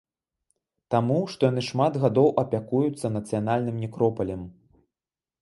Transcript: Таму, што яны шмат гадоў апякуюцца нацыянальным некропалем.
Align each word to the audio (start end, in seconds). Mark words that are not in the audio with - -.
Таму, 0.95 1.17
што 1.33 1.41
яны 1.49 1.63
шмат 1.67 1.99
гадоў 2.05 2.31
апякуюцца 2.43 3.13
нацыянальным 3.19 3.77
некропалем. 3.85 4.41